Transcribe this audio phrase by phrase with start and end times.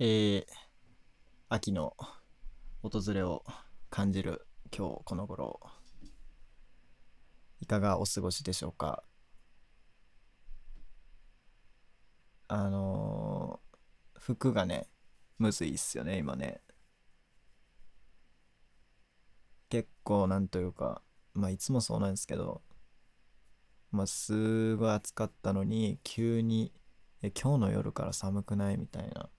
[0.00, 0.44] えー、
[1.48, 1.96] 秋の
[2.82, 3.44] 訪れを
[3.90, 4.44] 感じる
[4.76, 5.60] 今日この頃
[7.60, 9.04] いかがお過ごしでしょうか？
[12.48, 14.88] あのー、服がね
[15.38, 16.60] むずいっすよね今ね。
[19.68, 21.02] 結構なんというか
[21.34, 22.62] まあいつもそうなんですけど
[23.92, 26.72] まあすごい暑かったのに急に
[27.22, 28.76] え今日の夜から寒くない？
[28.76, 29.30] みたいな。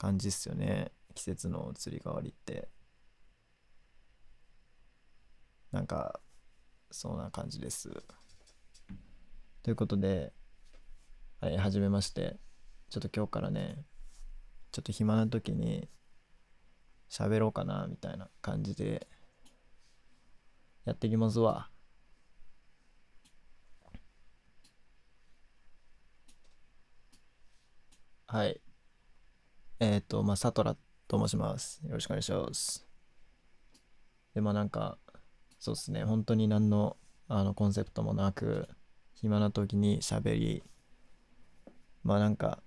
[0.00, 0.92] 感じっすよね。
[1.14, 2.70] 季節の移り変わりって。
[5.72, 6.20] なんか
[6.90, 7.90] そんな感じです。
[9.62, 10.32] ということで
[11.42, 12.38] はい始めまして。
[12.88, 13.84] ちょっと今日からね
[14.72, 15.88] ちょっと暇な時に
[17.10, 19.06] 喋ろうかなみたいな感じで
[20.86, 21.68] やっていきますわ。
[28.26, 28.60] はい。
[29.80, 30.76] えっ、ー、と、まあ、サトラ
[31.08, 31.80] と申します。
[31.86, 32.86] よろしくお願いします。
[34.34, 34.98] で、まあなんか、
[35.58, 38.68] そうですね、本当に何のあのコンセプトもなく、
[39.14, 40.62] 暇な時に喋り、
[42.02, 42.62] まあなんか、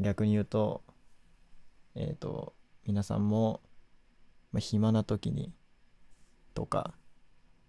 [0.00, 0.82] 逆に言うと、
[1.94, 2.54] えっ、ー、と、
[2.86, 3.60] 皆さんも、
[4.50, 5.52] まあ、暇な時に、
[6.54, 6.94] とか、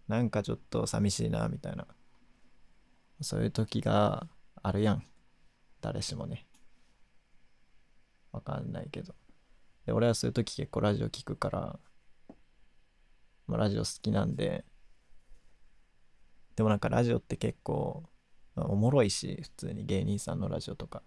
[0.07, 1.87] なんかちょっと寂しいな、みたいな、
[3.19, 4.27] そういう時が
[4.63, 5.03] あるやん。
[5.81, 6.46] 誰しもね。
[8.31, 9.15] わかんないけど。
[9.85, 11.79] で、俺はそういう時結構ラジオ聞くから、
[13.47, 14.65] まあ、ラジオ好きなんで、
[16.55, 18.03] でもなんかラジオって結構、
[18.55, 21.03] まあ、おもろいし、普通に芸人さんのラジオとか。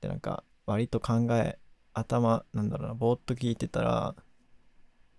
[0.00, 1.58] で、なんか割と考え、
[1.92, 4.14] 頭、なんだろうな、ぼーっと聞いてたら、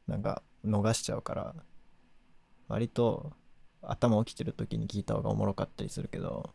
[0.07, 1.55] なんか逃しちゃうから、
[2.67, 3.33] 割と
[3.81, 6.53] 頭起きてる時に聞いた方がおもろかったりするけど、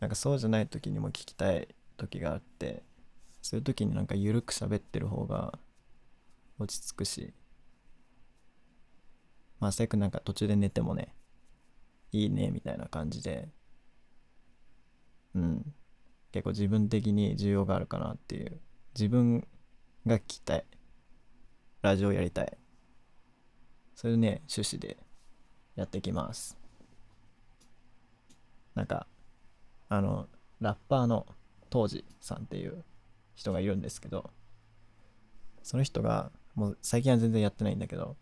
[0.00, 2.82] なんかそうじゃない時にも聞きたい時があって
[3.42, 5.58] そういう時になんか緩く喋ってる方が
[6.58, 7.32] 落ち着くし
[9.60, 11.14] まあ最悪なんか途中で寝てもね
[12.12, 13.48] いいねみたいな感じで
[15.34, 15.74] うん
[16.32, 18.60] 結構自分的に需要があるかなっていう
[18.94, 19.46] 自分
[20.06, 20.64] が聞きたい
[21.82, 22.58] ラジオやりたい
[23.94, 24.98] そういうね趣旨で
[25.76, 26.58] やってきます。
[28.74, 29.06] なんか
[29.88, 30.28] あの
[30.60, 31.26] ラッパーの
[31.70, 32.84] 当時さんっていう
[33.34, 34.30] 人がいるんですけど
[35.62, 38.16] その人がもう最近は全然やってないんだけど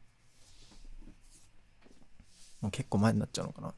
[2.61, 3.75] もう結構前になっちゃうのかな。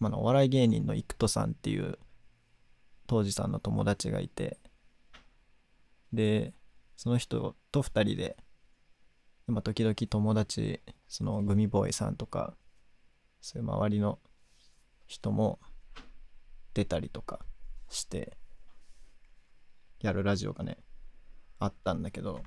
[0.00, 1.98] まあお笑い芸人の生田さんっていう
[3.06, 4.58] 当時さんの友達がいて
[6.12, 6.54] で
[6.96, 8.36] その人と2人で
[9.48, 12.54] 今時々友達そのグミボーイさんとか
[13.40, 14.18] そういう周りの
[15.06, 15.58] 人も
[16.78, 17.40] 出たりとか
[17.88, 18.36] して
[20.00, 20.78] やるラジオがね
[21.58, 22.40] あったんだけど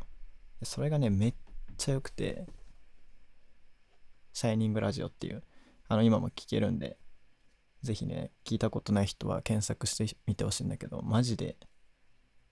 [0.63, 1.33] それがねめっ
[1.75, 2.45] ちゃ良くて
[4.31, 5.43] シャイニングラジオっていう
[5.89, 6.97] あの今も聞けるんで
[7.81, 11.57] ぜひね聞いたことない人は検索してみてほしいんだけどマジで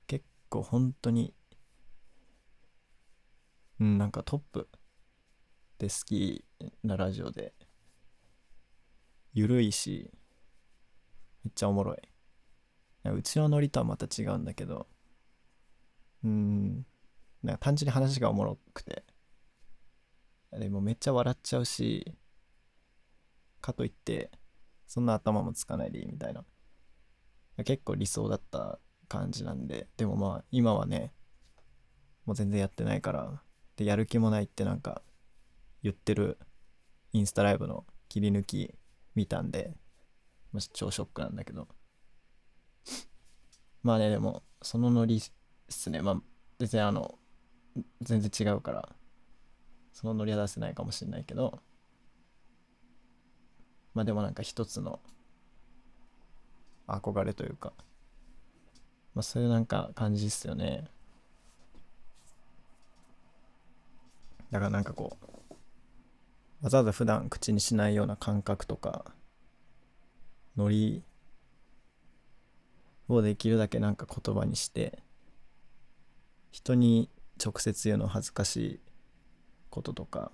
[0.06, 1.34] 結構本当に
[3.80, 4.68] うんなんかトップ
[5.78, 6.44] で好き
[6.84, 7.54] なラジオで
[9.32, 10.12] ゆるいし
[11.44, 11.98] めっちゃおもろい。
[13.10, 14.88] うちのノリとはまた違うんだけど、
[16.24, 16.86] うん、
[17.44, 19.04] なんか単純に話がおもろくて、
[20.52, 22.18] でもめっちゃ笑っちゃうし、
[23.62, 24.32] かといって、
[24.88, 26.44] そんな頭もつかないでいいみたいな。
[27.64, 31.14] 結構理想だった感じなんで、でもまあ今はね、
[32.26, 33.42] もう全然やってないから、
[33.76, 35.02] で、やる気もないってなんか
[35.84, 36.38] 言ってる
[37.14, 38.76] インスタライブの切り抜き
[39.16, 39.74] 見たんで、
[40.52, 41.68] まあ、超ショックなんだけど。
[43.84, 45.22] まあね、でも、そのノリっ
[45.70, 46.02] すね。
[46.02, 46.22] まあ、
[46.60, 47.18] 全然あの、
[48.02, 48.90] 全然違うから、
[49.94, 51.60] そのノリは出せないかもしれないけど、
[53.94, 55.00] まあでもなんか一つの
[56.88, 57.74] 憧れというか、
[59.14, 60.86] まあそういうなんか感じっすよね。
[64.52, 69.06] だからなんかこう、わざわざ普段口にしないような感覚とか、
[70.60, 71.04] ノリ
[73.08, 75.00] をできるだけなんか言葉にして
[76.52, 77.10] 人に
[77.44, 78.80] 直接言うの恥ずかしい
[79.70, 80.34] こととか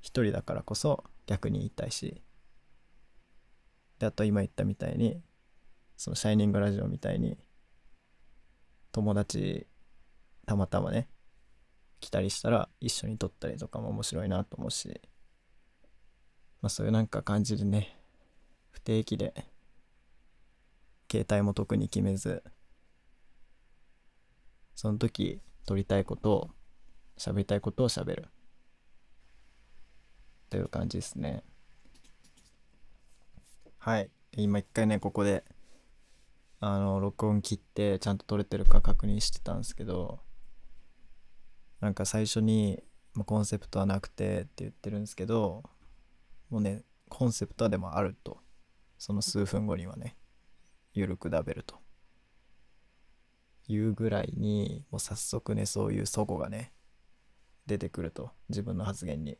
[0.00, 2.22] 一人だからこそ逆に言いたいし
[3.98, 5.20] であと今言ったみたいに
[5.98, 7.36] その「シャイニングラジオ」みたいに
[8.90, 9.66] 友達
[10.46, 11.10] たまたまね
[12.00, 14.98] 来たりしたら一緒に撮ったりとかも面白いなと思うし
[16.62, 17.99] まあそういうなんか感じでね
[18.70, 19.34] 不定期で
[21.10, 22.42] 携帯も特に決めず
[24.74, 26.50] その時撮りたいことを
[27.18, 28.28] 喋りたいことを喋る。
[30.48, 31.44] という感じですね。
[33.78, 34.10] はい。
[34.32, 35.44] 今一回ねここで
[36.60, 40.20] あの録音切ってちゃんと撮れてるか確認してたんですけど
[41.80, 42.82] なんか最初に
[43.14, 45.62] まコンセプトはなくてって言ってるんですけど
[46.48, 48.38] もうねコンセプトはでもあると。
[49.00, 50.16] その数分後にはね
[50.92, 51.80] ゆるくダベルと。
[53.66, 56.72] いうぐらいにもう早速ねそういう齟齬がね
[57.66, 59.38] 出てくると自分の発言に、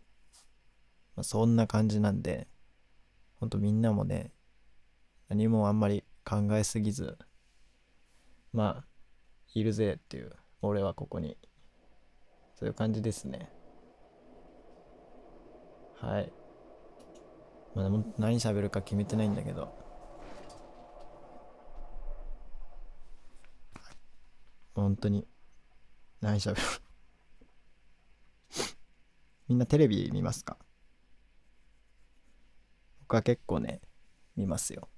[1.17, 2.47] まあ、そんな感じなんで
[3.41, 4.33] ほんとみんなもね
[5.29, 7.19] 何もあんまり考えすぎず
[8.53, 8.85] まあ
[9.53, 10.33] いるぜっていう
[10.63, 11.37] 俺はここに。
[12.61, 13.49] そういう感じですね。
[15.99, 16.31] はい。
[17.75, 19.73] まだ何喋るか決めてないんだけど。
[24.75, 25.27] 本当に
[26.21, 26.61] 何喋る？
[29.49, 30.57] みんなテレビ見ますか？
[33.01, 33.81] 僕は結構ね
[34.37, 34.89] 見ますよ。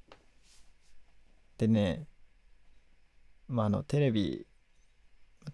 [1.59, 2.07] でね
[3.49, 4.47] まああのテレビ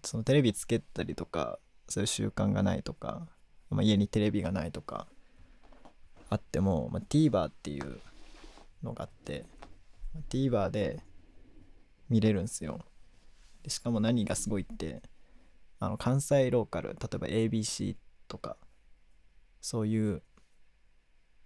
[0.03, 3.27] そのテレビつけたりとかそういう習慣がないとか、
[3.69, 5.07] まあ、家にテレビがないとか
[6.29, 7.99] あっても、まあ、TVer っていう
[8.83, 9.45] のがあって、
[10.13, 10.99] まあ、TVer で
[12.09, 12.79] 見れるんですよ。
[13.63, 15.01] でしかも何がすごいって
[15.79, 17.95] あの関西ローカル例えば ABC
[18.27, 18.57] とか
[19.61, 20.21] そういう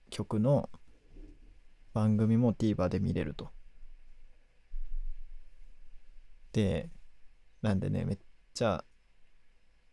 [0.09, 0.69] 曲の
[1.94, 3.50] 番組も TVer で見れると。
[6.51, 6.89] で
[7.62, 8.18] なんでねめっ
[8.53, 8.83] ちゃ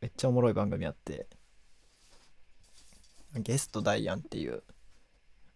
[0.01, 1.27] めっちゃおもろい番組あって
[3.35, 4.63] ゲストダイアンっていう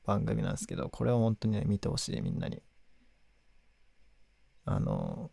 [0.05, 2.62] 番組なんですけどこれは本当にね見てほしいみんなに。
[4.67, 5.31] あの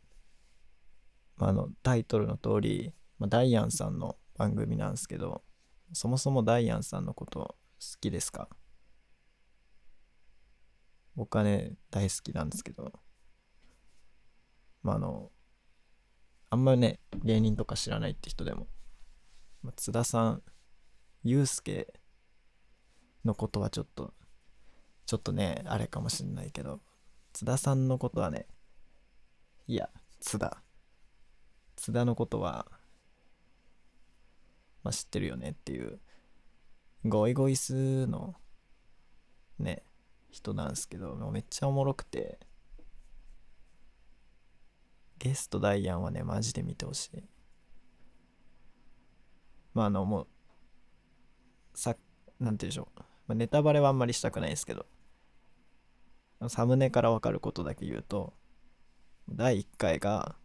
[1.37, 5.41] まあ、あのタイトルの通り、まあ、ダイアンさんの番組なんですけど
[5.93, 7.55] そもそもダイアンさんのこと好
[8.01, 8.49] きですか？
[11.15, 12.91] 僕はね大好きなんですけど
[14.83, 15.31] まああの
[16.49, 18.67] あんまりね芸人とか知らないって人でも、
[19.63, 20.43] まあ、津田さん
[21.23, 21.93] ユうスケ
[23.23, 24.13] のことはちょっと
[25.05, 26.81] ちょっとねあれかもしんないけど
[27.33, 28.47] 津田さんのことはね
[29.67, 29.89] いや
[30.19, 30.61] 津田。
[31.75, 32.67] 津田のことは、
[34.83, 35.99] まあ、知ってるよねっていう
[37.05, 38.35] ゴイゴイスの
[39.57, 39.83] ね
[40.29, 42.39] 人なんですけどめっちゃおもろくて
[45.17, 47.23] ゲストダイアンはねマジで見てほしい。
[49.73, 50.27] まああのもう
[51.73, 51.95] さ
[52.39, 53.01] なんて言うんでしょう、
[53.31, 54.85] まあ、ネタバレはあんまりしたくないですけど。
[56.49, 58.33] サムネからわかることだけ言うと
[59.29, 60.35] 第1回が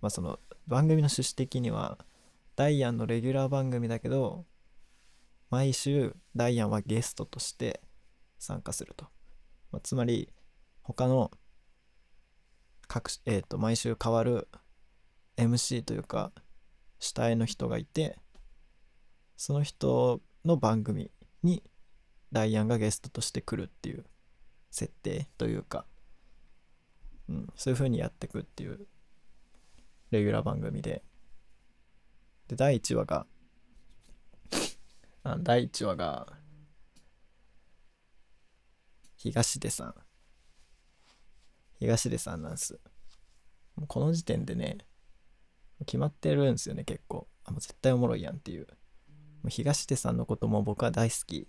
[0.00, 1.98] まあその番組の趣旨的には
[2.56, 4.44] ダイアンのレギュラー番組だけど
[5.50, 7.80] 毎週ダイアンはゲストとして
[8.38, 9.06] 参加すると、
[9.72, 10.28] まあ、つまり
[10.82, 11.32] 他の
[12.86, 14.46] 各、えーと、毎週変わる
[15.36, 16.32] MC というか
[17.00, 18.18] 主体の人がいて
[19.36, 21.10] その人の番組
[21.42, 21.62] に
[22.32, 24.04] ダイアンがゲストとして来るっていう
[24.70, 25.86] 設定というか、
[27.28, 28.86] うん、そういう風にやってくっていう
[30.10, 31.02] レギュラー番組で。
[32.48, 33.26] で、第1話が、
[35.22, 36.26] あ第1話が、
[39.16, 39.94] 東出さん。
[41.78, 42.80] 東出さんなんです。
[43.76, 44.78] もうこの時点でね、
[45.80, 47.28] 決まってるんですよね、結構。
[47.44, 48.66] あ、もう絶対おもろいやんっていう。
[49.42, 51.46] もう東出さんのことも僕は大好き。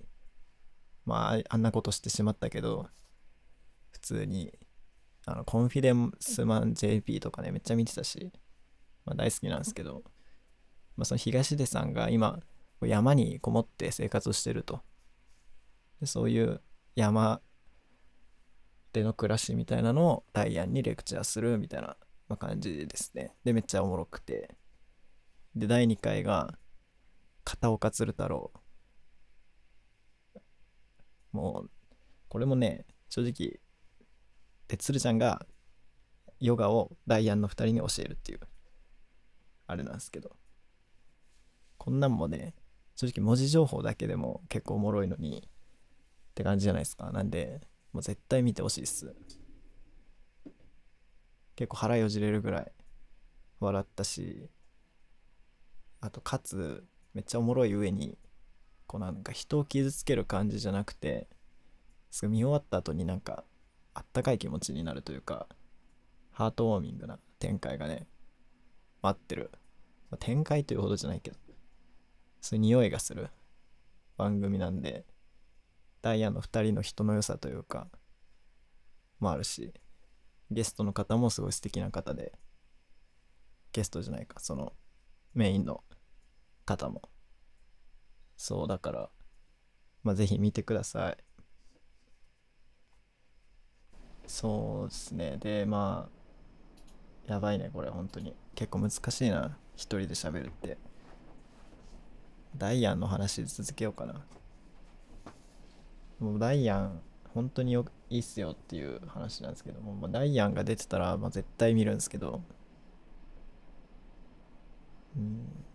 [1.06, 2.88] まあ、あんなことしてしまったけど、
[3.92, 4.54] 普通に、
[5.26, 8.32] あの、コンフィデンスマン JP とかね、めっちゃ見てたし、
[9.06, 10.04] まあ、大好きなんですけど、
[10.96, 12.40] まあ、その東出さんが今
[12.82, 14.82] 山にこもって生活をしてると。
[16.00, 16.62] でそういう
[16.96, 17.42] 山
[18.94, 21.96] での暮らしみたいなのをダイアンにレクチャーするみたいな、
[22.38, 23.34] 感じですね。
[23.44, 24.56] でめっちゃおもろくて。
[25.56, 26.54] で第2回が
[27.44, 28.52] 片岡鶴太郎
[31.32, 31.70] もう
[32.28, 33.60] これもね正直
[34.68, 35.46] で鶴ちゃんが
[36.40, 38.40] ヨガをダイアンの2人に教えるっていう
[39.68, 40.36] あれなんですけど。
[41.80, 42.54] こんなんもね
[42.96, 47.10] 正直文字情報だけでも結構おもろいのにって感じじゃないですか。
[47.12, 47.62] なんで
[47.94, 49.16] もう絶対見てほしいっす。
[51.56, 52.72] 結構腹よじれるぐらい
[53.60, 54.50] 笑ったし
[56.02, 58.18] あとかつめっちゃおもろい上に
[58.90, 61.28] こうなんか人を傷つける感じじゃなくて
[62.10, 63.44] すご見終わった後になんか
[63.94, 65.46] あったかい気持ちになるというか
[66.32, 68.08] ハートウォーミングな展開がね
[69.04, 69.52] 待ってる、
[70.10, 71.38] まあ、展開というほどじゃないけど
[72.42, 73.30] そういう匂いがする
[74.18, 75.06] 番組なんで
[76.02, 77.86] ダイヤの2人の人の良さというか
[79.20, 79.72] もあるし
[80.50, 82.34] ゲストの方もすごい素敵な方で
[83.72, 84.74] ゲストじゃないかその
[85.36, 85.84] メインの
[86.66, 87.04] 方も
[88.40, 89.10] そうだから
[90.02, 91.18] まあぜひ見てください。
[94.26, 95.38] そうですね。
[95.42, 96.10] でま
[97.28, 98.34] あやばいねこれ本当に。
[98.56, 100.78] 結構難しいな一人で喋るって。
[102.58, 104.26] ダイアンの話続けようかな。
[106.20, 107.02] もうダイアン
[107.34, 112.42] 本当によいいっすよっていう話なんですけども、まあ、ダイアンが出てたら、まあ、絶対見るんですけど。
[115.18, 115.69] うん。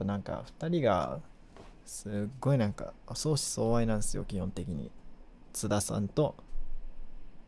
[0.00, 1.20] ぱなんか2人が
[1.84, 4.90] すっごいなんか相思相愛なんですよ基本的に。
[5.52, 6.36] 津田さんと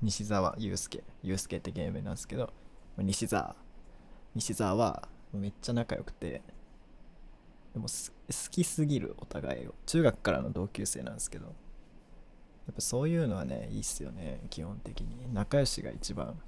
[0.03, 1.05] 西澤祐介。
[1.23, 2.53] 祐介って芸名なんですけど
[2.99, 3.55] 西澤
[4.35, 6.43] 西澤はめっちゃ仲良くて
[7.73, 9.75] でも好きすぎるお互いを。
[9.87, 11.47] 中学からの同級生なんですけど。
[11.47, 15.33] やっぱそういうのはねいいっすよね基本的に。
[15.33, 16.39] 仲良しが一番。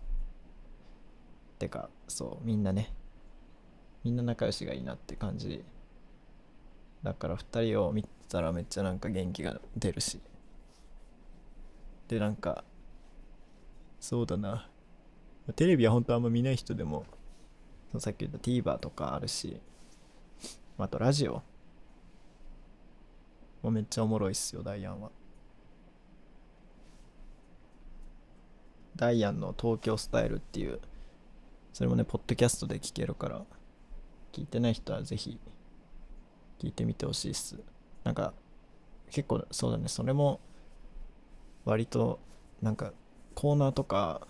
[1.58, 2.92] てかそうみんなね。
[4.04, 5.64] みんな仲良しがいいなって感じ。
[7.04, 10.20] だから2人を見たらめっちゃなんか元気が出るし。
[12.08, 12.64] でなんか
[14.00, 14.68] そうだな。
[15.56, 17.04] テレビは本当あんま見ない人でも
[17.98, 19.60] さっき言った TVer とかあるし
[20.78, 21.42] あとラジオ。
[23.62, 25.10] もめっちゃおもろいっすよダイアンは。
[28.96, 30.80] ダイアンの東京スタイルっていう
[31.72, 33.42] それもねポッドキャストで聞けるから
[34.32, 35.38] 聞いてない人はぜひ
[36.58, 37.58] 聞いてみてほしいっす。
[38.04, 38.32] なんか
[39.10, 39.88] 結構そうだね。
[39.88, 40.40] それも
[41.64, 42.20] 割と
[42.62, 42.92] なんか
[43.34, 44.26] コーナーとか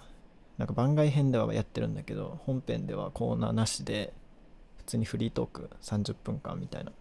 [0.59, 4.13] なんか番外編ではやってるんだけど本編ではコーナーなしで
[4.77, 6.93] 普通にフリートーク30分間みたいな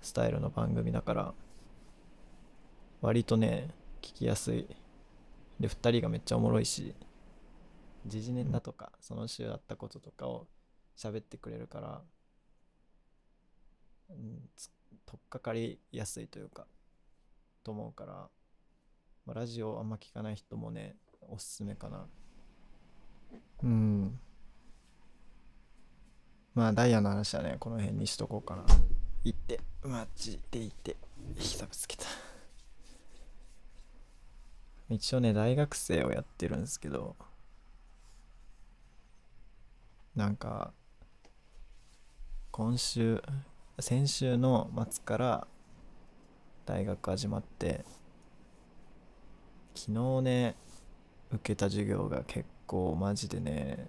[0.00, 1.34] スタイルの番組だから
[3.00, 3.68] 割とね
[4.02, 4.66] 聞きやすい。
[5.58, 6.94] で2人がめっちゃおもろいし
[8.06, 10.46] 時事ネタとかその週あったこととかを
[10.96, 12.00] 喋ってくれるから、
[15.06, 16.66] 取っかかりやすいというか
[17.62, 18.12] と思うから、
[19.26, 20.96] まあ、ラジオあんま聞かない人もね
[21.28, 22.06] おすすめかな。
[23.62, 24.18] うん。
[26.54, 28.64] まあダイヤの話はねこの辺にしとこうかな。
[29.22, 30.96] 行ってマジで行って
[31.36, 32.04] 膝ぶつけた。
[34.88, 37.14] 一応ね大学生をやってるんですけど
[40.16, 40.72] なんか
[42.50, 43.22] 今週
[43.78, 45.46] 先週の末から
[46.66, 47.84] 大学始まって
[49.74, 50.56] 昨日ね
[51.30, 53.88] 受けた授業が結構マジでね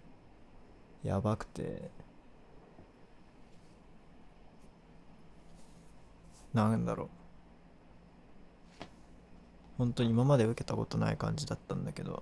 [1.04, 1.90] やばくて。
[6.54, 7.10] なんだろう。
[9.78, 12.22] 本当に今まで受けたことない感じだったんだけど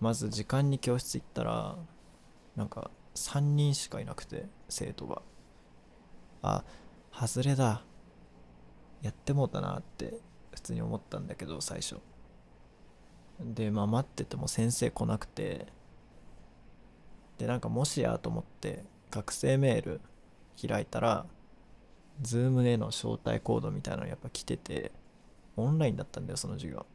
[0.00, 1.76] まず時間に教室行ったら
[2.54, 5.22] なんか3人しかいなくて生徒が。
[6.46, 7.82] あ外れだ。
[9.02, 10.14] やってもうたなって
[10.52, 11.96] 普通に思ったんだけど最初。
[13.40, 15.66] でまあ待ってても先生来なくて
[17.38, 20.00] でなんかもしやと思って学生メール
[20.66, 21.26] 開いたら
[22.22, 24.90] Zoom での招待コードみたいなのやっぱ来てて
[25.56, 26.86] オンラインだったんだよその授業。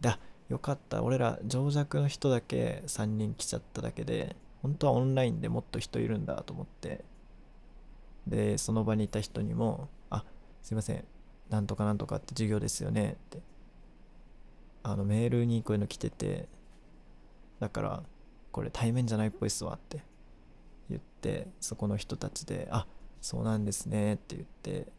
[0.00, 0.18] だ
[0.48, 1.02] よかった。
[1.02, 7.04] 俺ら情弱の人だけ3人来ちゃっただけで本当はオンラインでもっと人いるんだと思って
[8.28, 10.24] でその場にいた人にも「あ
[10.62, 11.04] すいません。
[11.50, 13.42] なんとかなんとかって授業ですよね」って。
[14.82, 16.48] あのメールにこういうの来てて
[17.58, 18.02] だから
[18.52, 20.02] これ対面じゃないっぽいっすわって
[20.88, 22.86] 言ってそこの人たちで「あ
[23.20, 24.92] そうなんですね」って言って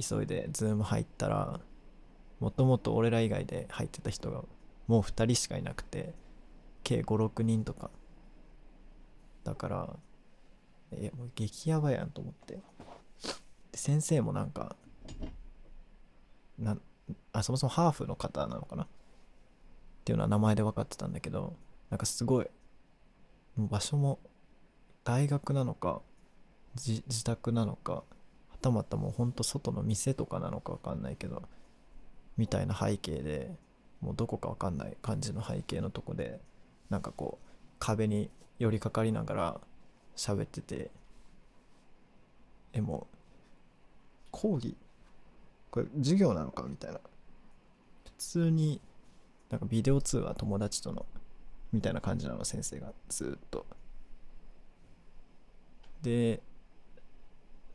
[0.00, 1.60] 急いでズーム入ったら
[2.40, 4.42] もともと俺ら以外で入ってた人が
[4.88, 6.14] もう2人しかいなくて
[6.82, 7.90] 計56人とか。
[9.44, 9.96] だから
[10.98, 12.60] えもう激ヤバやんと思って。
[13.74, 14.76] 先生もなんか
[16.58, 16.78] な
[17.32, 18.84] あそもそもハーフの方なのかな？
[18.84, 18.86] っ
[20.04, 21.56] ていうのは名前で分かってたんだけど
[21.90, 22.46] なんかすごい
[23.56, 24.20] 場所も
[25.02, 26.02] 大学なのか
[26.76, 28.04] 自宅なのかは
[28.60, 31.42] たまたもうほんと外の店とかなのか分かんないけど
[32.36, 33.50] みたいな背景で
[34.00, 36.40] もうどこか分かんない感じの背景のとこで
[36.90, 37.48] なんかこう
[37.80, 39.60] 壁に寄りかかりながら
[40.16, 40.90] 喋ってて
[42.72, 43.16] えもう
[44.30, 44.76] 講義？
[45.70, 46.64] これ授業なのか？
[46.64, 47.00] みたいな。
[48.04, 48.80] 普通に
[49.50, 51.06] なんかビデオ通話友達との
[51.72, 52.92] みたいな感じなの先生が。
[53.08, 53.66] ずっと。
[56.02, 56.42] で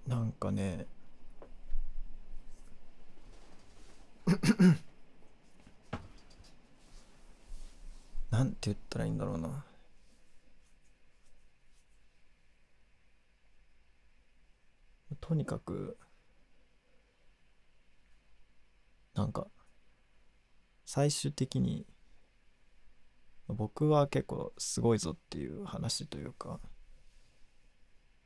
[0.07, 0.85] なんかね
[8.29, 9.63] なんて言ったらいいんだろうな。
[15.21, 15.97] とにかく
[19.13, 19.47] なんか
[20.85, 21.85] 最終的に
[23.47, 26.59] 僕は結構すごいぞっていう話というか、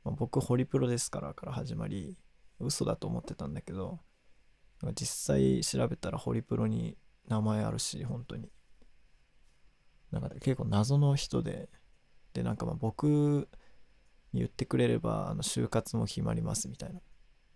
[0.04, 2.16] まあ、僕ホリプロですからから始まり
[2.60, 4.00] 嘘だと思ってたんだけど
[4.94, 6.96] 実際調べたらホリプロに
[7.28, 8.50] 名前あるし本当に。
[10.10, 11.68] なんか結構謎の人で
[12.34, 13.48] でなんかまあ僕
[14.40, 17.00] 言ってくれればあの就活も決まりますみたいな。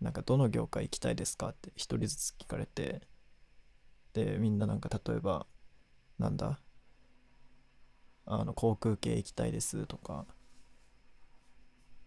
[0.01, 3.01] なんかどの業界行きたいですかって一人ずつ聞かれて。
[4.13, 5.45] でみんななんか例えば
[6.17, 6.59] なんだ
[8.25, 10.25] あの航空系行きたいですとか。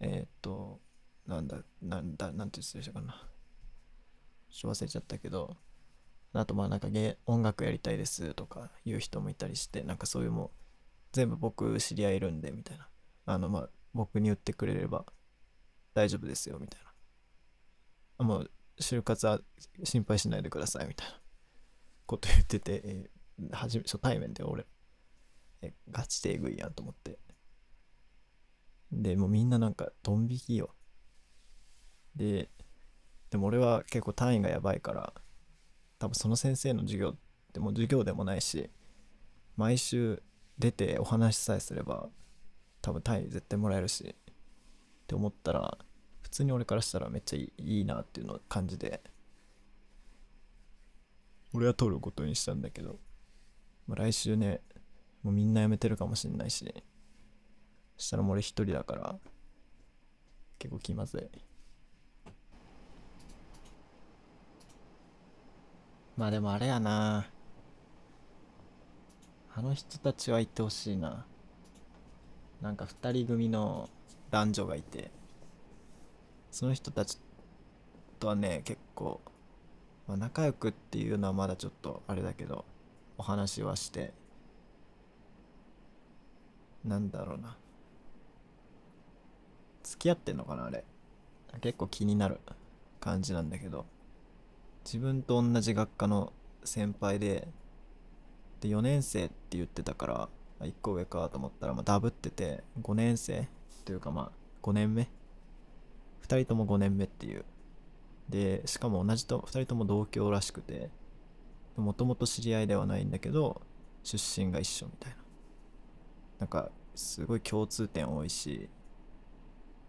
[0.00, 0.81] えー、っと
[1.26, 3.29] なんだなんだなんて言ってたかな。
[4.50, 5.57] ちょっと忘れちゃったけど。
[6.35, 6.88] あとまあなんか
[7.26, 10.50] 音楽やりたいですとか言う人もいたりしてなんかそういうも
[11.12, 12.88] 全部僕知り合いいるんでみたいな。
[13.26, 15.05] あのまあ僕に言ってくれれば
[15.95, 16.81] 大丈夫ですよみたい
[18.19, 18.25] な。
[18.25, 19.41] もう就活は
[19.85, 21.21] 心配しないでくださいみたいな。
[22.07, 24.67] こと言ってて、えー、初め初対面で俺
[25.63, 27.19] えガチでえぐいやんと思って。
[28.91, 30.75] でもうみんななんかドン引きよ。
[32.15, 32.51] で
[33.31, 35.15] でも俺は結構単位がやばいから
[35.99, 37.17] 多分その先生の授業っ
[37.53, 38.69] てもう授業でもないし
[39.57, 40.23] 毎週
[40.59, 42.11] 出てお話しさえすれば
[42.83, 44.15] 多分単位絶対もらえるしっ
[45.07, 45.79] て思ったら
[46.21, 49.01] 普通に俺からしたらめっちゃいいいいなっていうの感じで
[51.55, 52.99] 俺は取ることにしたんだけど、
[53.87, 54.61] まあ、来週ね
[55.23, 56.75] もうみんな辞めてるかもしんないし
[57.97, 59.17] そしたらもう俺一人だから
[60.59, 61.52] 結構気まずい。
[66.17, 67.26] まあでもあれやな。
[69.54, 71.26] あの人たちは行ってほしいな。
[72.63, 73.91] なんか2人組の
[74.31, 75.11] 男女がいて
[76.51, 77.19] その人たち
[78.21, 79.21] とはね結構、
[80.07, 82.65] まあ、仲良くっていうのはまだちょっとあれだけど
[83.19, 84.13] お話はして
[86.85, 87.57] なんだろうな。
[89.85, 90.85] 付き合ってんのかなあれ。
[91.61, 92.41] 結構気になる
[92.99, 93.85] 感じなんだけど
[94.85, 96.33] 自分と同じ学科の
[96.65, 97.47] 先輩で
[98.61, 100.29] で4年生って言ってたから
[100.65, 103.49] 1個上かと思ったら、まあ、ダブってて5年生
[103.85, 104.31] というかまあ
[104.63, 105.09] 5年目。
[106.23, 107.45] 2人とも5年目っていう。
[108.29, 110.91] でしかも同じと2人とも同郷らしくて
[111.77, 113.61] もともと知り合いではないんだけど
[114.05, 115.17] 出身が一緒みたいな。
[116.41, 118.69] なんかすごい共通点多いし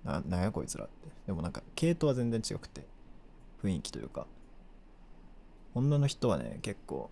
[0.04, 1.08] ななんやこいつらって。
[1.28, 2.86] でもなんか系統は全然違くて
[3.64, 4.28] 雰囲気というか。
[5.76, 7.10] 女の人はね結構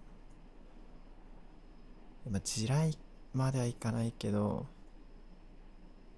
[2.30, 2.98] まあ地雷
[3.34, 4.68] まではいかないけど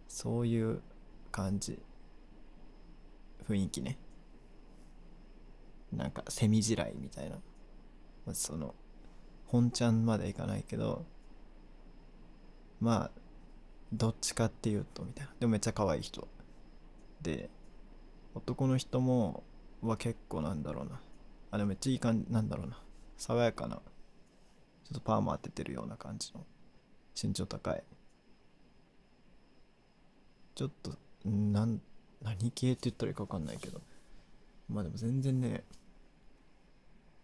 [0.08, 0.82] そういう
[1.32, 1.80] 感じ。
[3.48, 3.98] 雰囲気ね。
[5.92, 7.38] なんかセミ地雷みたいな、
[8.34, 8.74] その
[9.46, 11.06] 本ちゃんまでいかないけど
[12.80, 13.12] まあ
[13.92, 15.34] どっちかっていうとみたいな。
[15.40, 16.28] でもめっちゃ可愛い人。
[17.22, 17.50] で
[18.34, 19.44] 男の人も
[19.82, 21.00] は結構なんだろうな。
[21.52, 22.80] あでもめっちゃいい感じなんだろうな。
[23.18, 26.46] 爽やかなちょっとパーマ当ててるような感じの。
[27.22, 27.84] 身長高い。
[30.56, 30.92] ちょっと
[31.26, 31.82] なん
[32.22, 33.82] 何系って言ったらいいか分かんないけど。
[34.70, 35.64] まあでも全然ね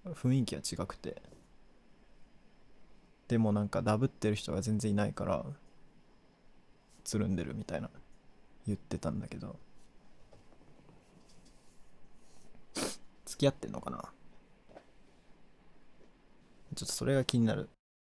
[0.05, 1.21] 雰囲気は違くて。
[3.27, 5.45] でもなんかダブってる人が全然いないから
[7.03, 7.89] つるんでるみたいな
[8.65, 9.55] 言ってたんだけど。
[13.25, 14.03] 付き合ってんのかな？
[16.75, 17.69] ちょっとそれが気になる。